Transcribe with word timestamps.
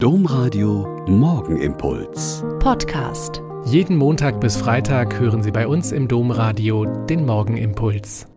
Domradio 0.00 1.04
Morgenimpuls. 1.08 2.44
Podcast. 2.60 3.42
Jeden 3.64 3.96
Montag 3.96 4.40
bis 4.40 4.56
Freitag 4.56 5.18
hören 5.18 5.42
Sie 5.42 5.50
bei 5.50 5.66
uns 5.66 5.90
im 5.90 6.06
Domradio 6.06 6.84
den 6.84 7.26
Morgenimpuls. 7.26 8.28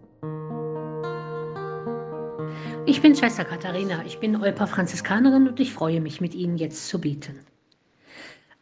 Ich 2.87 3.03
bin 3.03 3.15
Schwester 3.15 3.45
Katharina, 3.45 4.03
ich 4.07 4.17
bin 4.17 4.41
Olper 4.41 4.65
Franziskanerin 4.65 5.49
und 5.49 5.59
ich 5.59 5.71
freue 5.71 6.01
mich, 6.01 6.19
mit 6.19 6.33
Ihnen 6.33 6.57
jetzt 6.57 6.87
zu 6.87 6.99
beten. 6.99 7.37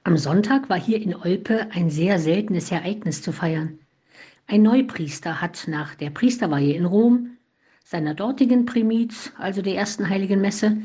Am 0.03 0.17
Sonntag 0.17 0.69
war 0.69 0.77
hier 0.77 1.01
in 1.01 1.15
Olpe 1.15 1.69
ein 1.71 1.89
sehr 1.89 2.19
seltenes 2.19 2.69
Ereignis 2.69 3.21
zu 3.21 3.31
feiern. 3.31 3.79
Ein 4.45 4.63
Neupriester 4.63 5.39
hat 5.39 5.69
nach 5.69 5.95
der 5.95 6.09
Priesterweihe 6.09 6.73
in 6.73 6.83
Rom, 6.83 7.37
seiner 7.85 8.13
dortigen 8.13 8.65
Primiz, 8.65 9.31
also 9.37 9.61
der 9.61 9.75
ersten 9.75 10.09
heiligen 10.09 10.41
Messe, 10.41 10.79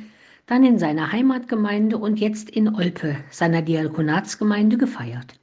dann 0.46 0.64
in 0.64 0.78
seiner 0.78 1.12
Heimatgemeinde 1.12 1.96
und 1.96 2.20
jetzt 2.20 2.50
in 2.50 2.74
Olpe, 2.74 3.16
seiner 3.30 3.62
Diakonatsgemeinde, 3.62 4.76
gefeiert. 4.76 5.38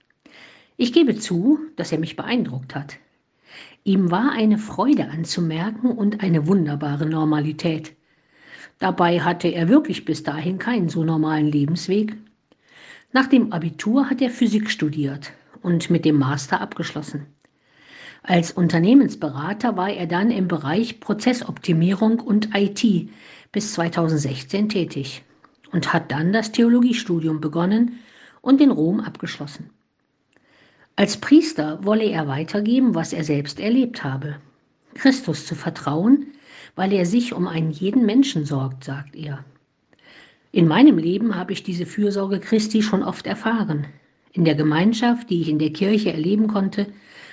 Ich 0.78 0.94
gebe 0.94 1.16
zu, 1.16 1.60
dass 1.76 1.92
er 1.92 2.00
mich 2.00 2.16
beeindruckt 2.16 2.76
hat. 2.76 2.98
Ihm 3.84 4.12
war 4.12 4.32
eine 4.32 4.58
Freude 4.58 5.10
anzumerken 5.10 5.92
und 5.92 6.22
eine 6.22 6.46
wunderbare 6.48 7.08
Normalität. 7.08 7.94
Dabei 8.78 9.22
hatte 9.22 9.48
er 9.48 9.70
wirklich 9.70 10.06
bis 10.06 10.24
dahin 10.24 10.60
keinen 10.60 10.90
so 10.90 11.04
normalen 11.04 11.48
Lebensweg. 11.48 12.16
Nach 13.12 13.28
dem 13.28 13.52
Abitur 13.52 14.10
hat 14.10 14.22
er 14.22 14.30
Physik 14.30 14.70
studiert 14.70 15.34
und 15.62 15.90
mit 15.90 16.06
dem 16.06 16.18
Master 16.18 16.62
abgeschlossen. 16.62 17.26
Als 18.24 18.52
Unternehmensberater 18.52 19.78
war 19.78 19.90
er 19.90 20.06
dann 20.06 20.30
im 20.30 20.48
Bereich 20.48 21.00
Prozessoptimierung 21.00 22.20
und 22.20 22.56
IT 22.56 23.10
bis 23.52 23.74
2016 23.74 24.70
tätig 24.70 25.24
und 25.72 25.94
hat 25.94 26.12
dann 26.12 26.34
das 26.34 26.52
Theologiestudium 26.52 27.42
begonnen 27.42 28.00
und 28.42 28.62
in 28.62 28.72
Rom 28.72 29.00
abgeschlossen. 29.00 29.70
Als 30.96 31.18
Priester 31.18 31.84
wolle 31.84 32.06
er 32.06 32.28
weitergeben, 32.28 32.96
was 32.96 33.14
er 33.14 33.24
selbst 33.24 33.60
erlebt 33.60 34.04
habe. 34.04 34.38
Christus 34.94 35.46
zu 35.46 35.56
vertrauen, 35.56 36.28
weil 36.76 36.94
er 36.94 37.06
sich 37.06 37.34
um 37.34 37.48
einen 37.48 37.72
jeden 37.72 38.06
Menschen 38.06 38.46
sorgt, 38.46 38.84
sagt 38.84 39.16
er. 39.16 39.44
In 40.52 40.68
meinem 40.68 40.98
Leben 40.98 41.36
habe 41.36 41.54
ich 41.54 41.64
diese 41.64 41.86
Fürsorge 41.86 42.40
Christi 42.40 42.82
schon 42.82 43.04
oft 43.04 43.26
erfahren. 43.26 43.88
In 44.34 44.44
der 44.46 44.56
Gemeinschaft, 44.56 45.30
die 45.30 45.42
ich 45.42 45.50
in 45.50 45.60
der 45.60 45.72
Kirche 45.72 46.12
erleben 46.12 46.48
konnte, 46.48 46.88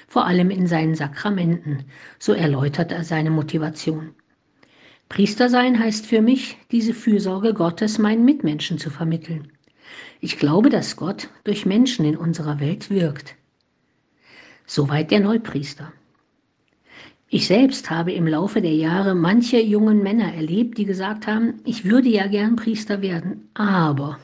vor 0.07 0.25
allem 0.25 0.51
in 0.51 0.67
seinen 0.67 0.95
Sakramenten, 0.95 1.85
so 2.19 2.33
erläutert 2.33 2.93
er 2.93 3.05
seine 3.05 3.31
Motivation. 3.31 4.15
Priester 5.09 5.49
sein 5.49 5.79
heißt 5.79 6.07
für 6.07 6.21
mich, 6.21 6.59
diese 6.71 6.93
Fürsorge 6.93 7.55
Gottes 7.55 7.99
meinen 7.99 8.25
Mitmenschen 8.25 8.79
zu 8.79 8.91
vermitteln. 8.91 9.53
Ich 10.21 10.39
glaube, 10.39 10.69
dass 10.69 10.97
Gott 10.97 11.29
durch 11.45 11.65
Menschen 11.65 12.05
in 12.05 12.17
unserer 12.17 12.61
Welt 12.61 12.91
wirkt. 12.91 13.35
Soweit 14.67 15.11
der 15.11 15.21
Neupriester. 15.21 15.93
Ich 17.31 17.47
selbst 17.47 17.91
habe 17.91 18.13
im 18.13 18.27
Laufe 18.27 18.61
der 18.61 18.75
Jahre 18.75 19.15
manche 19.15 19.61
jungen 19.61 20.03
Männer 20.03 20.35
erlebt, 20.35 20.79
die 20.79 20.85
gesagt 20.85 21.27
haben, 21.27 21.61
ich 21.65 21.85
würde 21.85 22.09
ja 22.09 22.27
gern 22.27 22.57
Priester 22.57 23.03
werden, 23.03 23.49
aber 23.55 24.19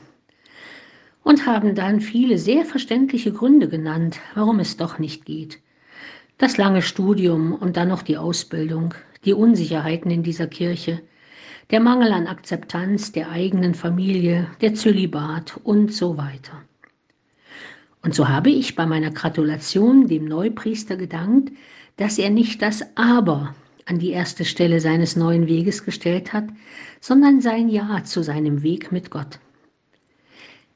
und 1.23 1.47
haben 1.47 1.73
dann 1.73 2.01
viele 2.01 2.37
sehr 2.37 2.65
verständliche 2.65 3.33
Gründe 3.33 3.67
genannt, 3.67 4.19
warum 4.35 4.59
es 4.59 4.77
doch 4.77 4.99
nicht 4.99 5.25
geht. 5.25 5.59
Das 6.37 6.57
lange 6.57 6.81
Studium 6.81 7.53
und 7.53 7.77
dann 7.77 7.87
noch 7.87 8.01
die 8.01 8.17
Ausbildung, 8.17 8.93
die 9.23 9.33
Unsicherheiten 9.33 10.11
in 10.11 10.21
dieser 10.21 10.47
Kirche, 10.47 11.01
der 11.71 11.79
Mangel 11.79 12.11
an 12.11 12.27
Akzeptanz 12.27 13.13
der 13.13 13.29
eigenen 13.29 13.73
Familie, 13.73 14.47
der 14.59 14.73
Zölibat 14.73 15.57
und 15.63 15.93
so 15.93 16.17
weiter. 16.17 16.61
Und 18.03 18.13
so 18.13 18.27
habe 18.27 18.49
ich 18.49 18.75
bei 18.75 18.85
meiner 18.85 19.11
Gratulation 19.11 20.07
dem 20.07 20.25
Neupriester 20.25 20.97
gedankt, 20.97 21.53
dass 21.95 22.19
er 22.19 22.29
nicht 22.29 22.61
das 22.61 22.83
Aber 22.95 23.55
an 23.85 23.99
die 23.99 24.11
erste 24.11 24.43
Stelle 24.43 24.81
seines 24.81 25.15
neuen 25.15 25.47
Weges 25.47 25.85
gestellt 25.85 26.33
hat, 26.33 26.45
sondern 26.99 27.39
sein 27.39 27.69
Ja 27.69 28.03
zu 28.03 28.23
seinem 28.23 28.61
Weg 28.61 28.91
mit 28.91 29.09
Gott. 29.09 29.39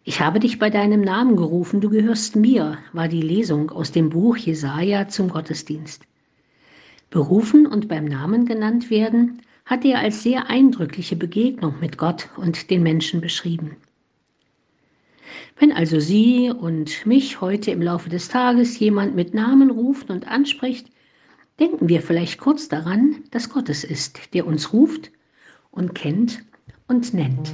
Ich 0.09 0.21
habe 0.21 0.39
dich 0.39 0.57
bei 0.57 0.71
deinem 0.71 1.01
Namen 1.01 1.35
gerufen, 1.35 1.81
du 1.81 1.89
gehörst 1.91 2.35
mir, 2.35 2.79
war 2.93 3.07
die 3.07 3.21
Lesung 3.21 3.69
aus 3.69 3.91
dem 3.91 4.09
Buch 4.09 4.37
Jesaja 4.37 5.07
zum 5.07 5.29
Gottesdienst. 5.29 6.01
Berufen 7.11 7.67
und 7.67 7.87
beim 7.87 8.05
Namen 8.05 8.47
genannt 8.47 8.89
werden, 8.89 9.43
hat 9.65 9.85
er 9.85 9.99
als 9.99 10.23
sehr 10.23 10.49
eindrückliche 10.49 11.15
Begegnung 11.15 11.75
mit 11.79 11.99
Gott 11.99 12.27
und 12.37 12.71
den 12.71 12.81
Menschen 12.81 13.21
beschrieben. 13.21 13.77
Wenn 15.59 15.71
also 15.71 15.99
Sie 15.99 16.49
und 16.49 17.05
mich 17.05 17.39
heute 17.39 17.69
im 17.69 17.83
Laufe 17.83 18.09
des 18.09 18.29
Tages 18.29 18.79
jemand 18.79 19.15
mit 19.15 19.35
Namen 19.35 19.69
ruft 19.69 20.09
und 20.09 20.27
anspricht, 20.27 20.87
denken 21.59 21.87
wir 21.87 22.01
vielleicht 22.01 22.39
kurz 22.39 22.67
daran, 22.67 23.17
dass 23.29 23.51
Gott 23.51 23.69
es 23.69 23.83
ist, 23.83 24.33
der 24.33 24.47
uns 24.47 24.73
ruft 24.73 25.11
und 25.69 25.93
kennt 25.93 26.39
und 26.87 27.13
nennt. 27.13 27.53